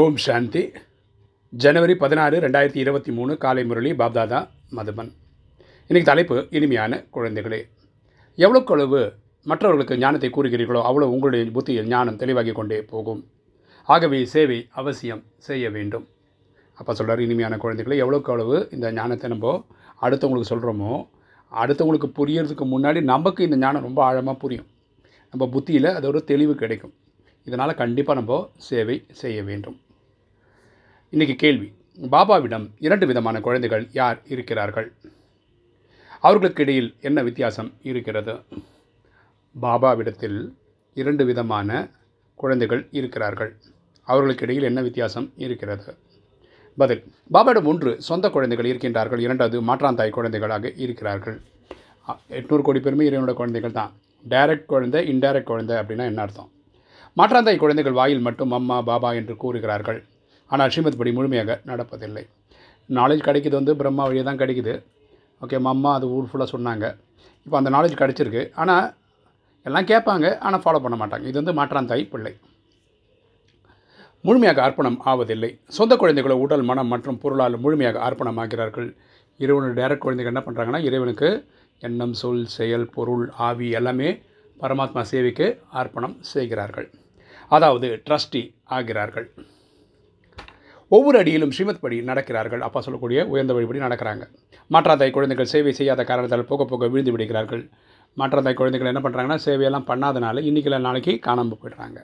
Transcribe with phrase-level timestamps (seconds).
[0.00, 0.60] ஓம் சாந்தி.
[1.52, 4.38] ஜனவரி பதினாறு ரெண்டாயிரத்தி இருபத்தி மூணு காலை முரளி பாப்தாதா
[4.76, 5.10] மதுபன்.
[5.88, 7.58] இன்றைக்கி தலைப்பு இனிமையான குழந்தைகளே.
[8.38, 9.00] எவ்வளோக்கு அளவு
[9.50, 13.20] மற்றவர்களுக்கு ஞானத்தை கூறுகிறீர்களோ அவ்வளோ உங்களுடைய புத்தியில் ஞானம் தெளிவாகி கொண்டே போகும்.
[13.88, 16.06] ஆகவே சேவை அவசியம் செய்ய வேண்டும்.
[16.78, 19.54] அப்போ சொல்கிறார் இனிமையான குழந்தைகளே எவ்வளோக்கு அளவு இந்த ஞானத்தை நம்ம
[20.06, 20.94] அடுத்தவங்களுக்கு சொல்கிறோமோ
[21.52, 24.68] அடுத்தவங்களுக்கு புரியறதுக்கு முன்னாடி நமக்கு இந்த ஞானம் ரொம்ப ஆழமாக புரியும்.
[25.34, 26.96] நம்ம புத்தியில் அது ஒரு தெளிவு கிடைக்கும்.
[27.44, 29.80] இதனால் கண்டிப்பாக நம்ம சேவை செய்ய வேண்டும்.
[31.12, 31.68] இன்றைக்கி கேள்வி.
[32.14, 34.92] பாபாவிடம் இரண்டு விதமான குழந்தைகள் யார் இருக்கிறார்கள்?
[36.20, 38.34] அவர்களுக்கு இடையில் என்ன வித்தியாசம் இருக்கிறது?
[39.60, 40.38] பாபாவிடத்தில்
[40.94, 41.88] இரண்டு விதமான
[42.34, 43.52] குழந்தைகள் இருக்கிறார்கள்.
[44.02, 45.96] அவர்களுக்கு இடையில் என்ன வித்தியாசம் இருக்கிறது?
[46.78, 47.02] பதில்.
[47.32, 49.18] பாபாவிடம் ஒன்று சொந்த குழந்தைகள் இருக்கின்றார்கள்.
[49.18, 51.38] இரண்டாவது மாற்றாந்தாய் குழந்தைகளாக இருக்கிறார்கள்.
[52.38, 53.92] எட்நூறு கோடி பேருமே இறைவனோட குழந்தைகள் தான்
[54.28, 56.50] டைரக்ட் குழந்தை இன்டைரக்ட் குழந்தை அப்படின்னா என்ன அர்த்தம்?
[57.18, 59.98] மாற்றாந்தாய் குழந்தைகள் வாயில் மட்டும் அம்மா பாபா என்று கூறுகிறார்கள்.
[60.50, 62.24] ஆனால் ஸ்ரீமத் படி முழுமையாக நடப்பதில்லை.
[62.98, 64.74] நாலேஜ் கிடைக்கிது வந்து பிரம்மா வழியே தான் கிடைக்குது.
[65.44, 66.86] ஓகே அம்மா அது ஊர் ஃபுல்லாக சொன்னாங்க.
[67.46, 68.42] இப்போ அந்த நாலேஜ் கிடச்சிருக்கு.
[68.62, 68.86] ஆனால்
[69.66, 71.26] எல்லாம் கேட்பாங்க ஆனால் ஃபாலோ பண்ண மாட்டாங்க.
[71.30, 72.32] இது வந்து மாற்றாந்தாய் பிள்ளை.
[74.26, 75.50] முழுமையாக அர்ப்பணம் ஆவதில்லை.
[75.78, 78.88] சொந்த குழந்தைகளை உடல் மனம் மற்றும் பொருளால் முழுமையாக அர்ப்பணம் ஆகிறார்கள்
[79.40, 81.30] இறைவனுடைய டேரக்ட் குழந்தைகள் என்ன பண்ணுறாங்கன்னா இறைவனுக்கு
[81.88, 84.10] எண்ணம் சொல் செயல் பொருள் ஆவி எல்லாமே
[84.62, 85.46] பரமாத்மா சேவைக்கு
[85.80, 86.88] அர்ப்பணம் செய்கிறார்கள்.
[87.56, 88.42] அதாவது ட்ரஸ்டி
[88.76, 89.26] ஆகிறார்கள்.
[90.94, 92.62] ஒவ்வொரு அடியிலும் ஸ்ரீமத் படி நடக்கிறார்கள்.
[92.66, 94.24] அப்பா சொல்லக்கூடிய உயர்ந்த வழிபடி நடக்கிறாங்க.
[94.70, 97.62] மாற்றாந்தாய் குழந்தைகள் சேவை செய்யாத காரணத்தால் போக போக விழுந்து விடுகிறார்கள்.
[98.20, 101.98] மாற்றாந்தாய் குழந்தைகள் என்ன பண்ணுறாங்கன்னா சேவையெல்லாம் பண்ணாதனால இன்றைக்கில நாளைக்கு காணாமல் போயிடுறாங்க.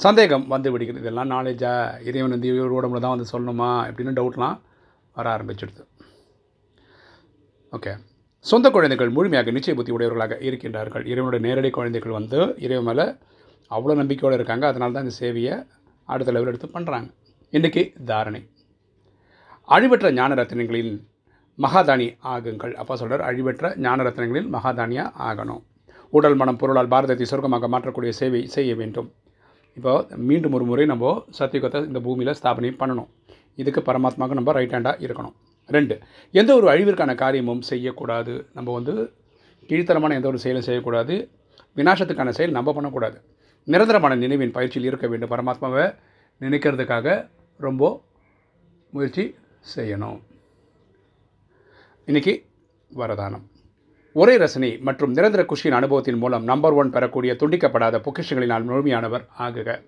[0.00, 1.02] சந்தேகம் வந்து விடுகிறது.
[1.04, 1.72] இதெல்லாம் நாலேஜா
[2.08, 4.56] இறைவன் வந்து இவர் உடம்புல தான் வந்து சொல்லணுமா அப்படின்னு டவுட்லாம்
[5.16, 5.82] வர ஆரம்பிச்சிடுது.
[7.76, 7.92] ஓகே
[8.46, 11.04] சொந்த குழந்தைகள் முழுமையாக நிச்சய புத்தி உடையவர்களாக இருக்கின்றார்கள்.
[11.12, 13.06] இறைவனுடைய நேரடி குழந்தைகள் வந்து இறைவன் மேலே
[13.76, 14.64] அவ்வளோ நம்பிக்கையோடு இருக்காங்க.
[14.72, 15.54] அதனால தான் இந்த சேவையை
[16.12, 17.08] அடுத்த லெவல் எடுத்து பண்ணுறாங்க
[17.56, 18.42] இன்றைக்கி தாரணை.
[19.76, 20.92] அழிவற்ற ஞான ரத்தினங்களில்
[21.64, 22.74] மகாதானி ஆகுங்கள்.
[22.82, 25.62] அப்பா சொல்கிறார் அழிவற்ற ஞான ரத்தினங்களில் மகாதானியாக ஆகணும்.
[26.16, 29.08] உடல் மனம் பொருளால் பாரதத்தை சொர்க்கமாக மாற்றக்கூடிய சேவை செய்ய வேண்டும்.
[29.78, 29.92] இப்போ
[30.28, 33.08] மீண்டும் ஒரு முறை நம்ம சத்தியுகத்தை இந்த பூமியில் ஸ்தாபனை பண்ணணும்.
[33.62, 35.34] இதுக்கு பரமாத்மாவுக்கு நம்ம ரைட் ஹேண்டாக இருக்கணும்.
[35.76, 35.94] ரெண்டு
[36.40, 38.34] எந்த ஒரு அழிவிற்கான காரியமும் செய்யக்கூடாது.
[38.56, 38.94] நம்ம வந்து
[39.70, 41.14] கீழ்த்தரமான எந்த ஒரு செயலும் செய்யக்கூடாது.
[41.78, 43.18] விநாசத்துக்கான செயல் நம்ம பண்ணக்கூடாது.
[43.72, 45.30] நிரந்தரமான நினைவின் பயிற்சியில் இருக்க வேண்டும்.
[45.30, 45.84] பரமாத்மாவை
[46.40, 48.02] நினைக்கிறதுக்காக ரொம்ப
[48.90, 49.24] முயற்சி
[49.76, 50.20] செய்யணும்.
[52.06, 52.34] இன்றைக்கி
[52.96, 53.44] வரதானம்.
[54.12, 59.82] ஒரே ரசனை மற்றும் நிரந்தர குஷியின் அனுபவத்தின் மூலம் நம்பர் ஒன் பெறக்கூடிய துண்டிக்கப்படாத பொக்கிஷங்களினால் முழுமையானவர் ஆகுக.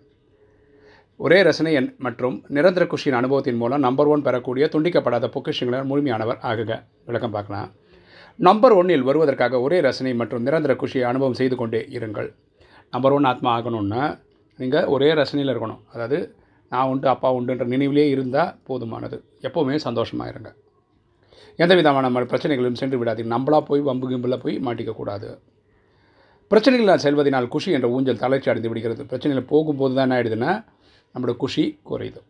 [1.17, 6.83] ஒரே ரசனை மற்றும் நிரந்தர குஷியின் அனுபவத்தின் மூலம் நம்பர் ஒன் பெறக்கூடிய துண்டிக்கப்படாத பொக்கிஷங்களினால் முழுமையானவர் ஆகுக.
[7.05, 7.73] விளக்கம் பார்க்கலாம்.
[8.37, 12.31] நம்பர் ஒன்னில் வருவதற்காக ஒரே ரசனை மற்றும் நிரந்தர குஷியை அனுபவம் செய்து கொண்டே இருங்கள்.
[12.93, 14.03] நம்பர் ஒன் ஆத்மா ஆகணும்னா
[14.59, 15.83] நீங்கள் ஒரே ரசனையில் இருக்கணும்.
[15.93, 16.19] அதாவது
[16.73, 19.17] நான் உண்டு அப்பா உண்டுன்ற நினைவிலே இருந்தால் போதுமானது.
[19.47, 20.51] எப்போவுமே சந்தோஷமாக இருங்க.
[21.63, 23.31] எந்த விதமான நம்ம பிரச்சனைகளும் சென்று விடாதீங்க.
[23.37, 25.31] நம்மளாக போய் வம்பு கிம்பில் போய் மாட்டிக்கக்கூடாது
[26.51, 29.03] பிரச்சனைகளால் செல்வதனால் குஷி என்ற ஊஞ்சல் தளர்ச்சி அடைந்து விடுகிறது.
[29.11, 30.53] பிரச்சனைகள் போகும்போது தான் என்ன ஆயிடுதுன்னா
[31.15, 32.21] நம்மளோட குஷி குறையுது.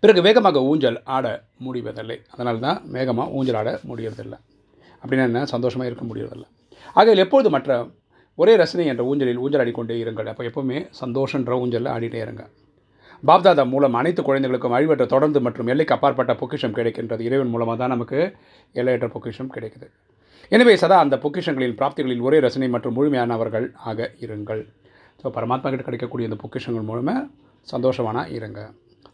[0.00, 1.26] பிறகு வேகமாக ஊஞ்சல் ஆட
[1.66, 2.16] முடிவதில்லை.
[2.32, 4.38] அதனால தான் வேகமாக ஊஞ்சல் ஆட முடியறதில்லை.
[5.02, 5.44] அப்படின்னா என்ன?
[5.44, 6.48] சந்தோஷமாக இருக்க முடியறதில்லை.
[6.94, 7.70] ஆகையில் எப்பொழுது மற்ற
[8.38, 10.28] ஒரே ரசனை என்ற ஊஞ்சலில் ஊஞ்சல் ஆடிக்கொண்டே இருங்கள்.
[10.32, 12.42] அப்போ எப்போவுமே சந்தோஷன்ற ஊஞ்சலில் ஆடிட்டே இருங்க.
[13.28, 17.22] பாப்தாதா மூலம் அனைத்து குழந்தைகளுக்கும் அழிவற்ற தொடர்ந்து மற்றும் எல்லைக்கு அப்பாற்பட்ட பொக்கிஷம் கிடைக்கின்றது.
[17.28, 18.18] இறைவன் மூலமாக தான் நமக்கு
[18.80, 19.86] எல்லையற்ற பொக்கிஷம் கிடைக்குது.
[20.52, 24.62] எனவே சதா அந்த பொக்கிஷங்களின் பிராப்திகளில் ஒரே ரசனை மற்றும் முழுமையானவர்கள் ஆக இருங்கள்.
[25.20, 27.22] ஸோ பரமாத்மா கிட்ட கிடைக்கக்கூடிய இந்த பொக்கிஷங்கள் மூலமாக
[27.68, 28.60] சந்தோஷமான இருங்க.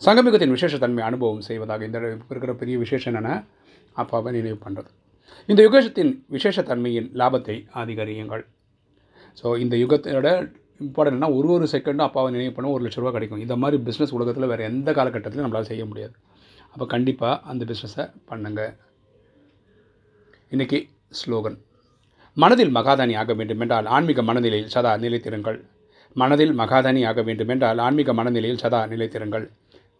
[0.06, 1.98] சங்கமிகத்தின் விசேஷத்தன்மை அனுபவம் செய்வதாக இந்த
[2.32, 3.36] இருக்கிற பெரிய விசேஷம் என்னென்ன
[4.02, 4.90] அப்பாவை நினைவு பண்ணுறது
[5.50, 8.44] இந்த யுகேஷத்தின் விசேஷத்தன்மையின் லாபத்தை அதிகரியுங்கள்.
[9.40, 10.28] ஸோ இந்த யுகத்தோட
[10.84, 13.42] இம்பார்ட்டன்ட்னா ஒரு ஒரு செகண்டும் அப்பாவை நினைவு பண்ண ஒரு லட்ச ரூபா கிடைக்கும்.
[13.44, 16.14] இந்த மாதிரி பிஸ்னஸ் உலகத்தில் வேறு எந்த காலகட்டத்திலையும் நம்மளால் செய்ய முடியாது.
[16.72, 18.72] அப்போ கண்டிப்பாக அந்த பிஸ்னஸை பண்ணுங்கள்
[20.54, 20.78] இன்றைக்கி
[21.20, 21.58] ஸ்லோகன்
[22.42, 25.58] மனதில் மகாதானி ஆக வேண்டுமென்றால் ஆன்மீக மனநிலையில் சதா நிலைத்திருங்கள்.
[26.20, 29.46] மனதில் மகாதானி ஆக வேண்டுமென்றால் ஆன்மீக மனநிலையில் சதா நிலைத்திருங்கள்.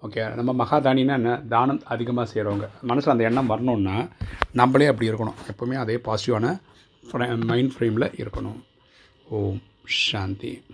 [0.06, 1.32] ஓகே நம்ம மகாதானின்னா என்ன?
[1.54, 3.96] தானம் அதிகமாக செய்கிறவங்க மனசில் அந்த எண்ணம் வரணுன்னா
[4.60, 5.38] நம்மளே அப்படி இருக்கணும்.
[5.52, 6.46] எப்போவுமே அதே பாசிட்டிவான
[7.50, 8.58] மைண்ட் ஃப்ரேமில் இருக்கணும்.
[9.32, 9.60] ஓம்
[9.98, 10.50] சாந்தி